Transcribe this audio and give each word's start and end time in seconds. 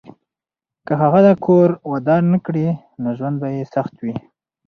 که 0.85 0.93
هغه 1.01 1.21
کور 1.45 1.69
ودان 1.91 2.23
نه 2.33 2.39
کړي، 2.45 2.67
نو 3.01 3.09
ژوند 3.17 3.35
به 3.41 3.47
یې 3.55 3.63
سخت 3.75 3.95
وي. 4.03 4.15